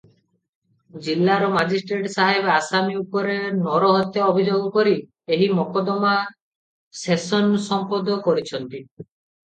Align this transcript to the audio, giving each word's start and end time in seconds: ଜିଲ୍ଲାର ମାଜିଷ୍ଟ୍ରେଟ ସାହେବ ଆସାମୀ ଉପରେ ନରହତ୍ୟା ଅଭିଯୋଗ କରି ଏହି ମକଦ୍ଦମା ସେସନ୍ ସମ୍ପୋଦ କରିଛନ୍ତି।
ଜିଲ୍ଲାର 1.07 1.49
ମାଜିଷ୍ଟ୍ରେଟ 1.55 2.09
ସାହେବ 2.13 2.49
ଆସାମୀ 2.53 2.95
ଉପରେ 3.01 3.35
ନରହତ୍ୟା 3.59 4.25
ଅଭିଯୋଗ 4.31 4.71
କରି 4.79 4.95
ଏହି 5.37 5.51
ମକଦ୍ଦମା 5.61 6.17
ସେସନ୍ 7.05 7.57
ସମ୍ପୋଦ 7.71 8.17
କରିଛନ୍ତି। 8.29 8.83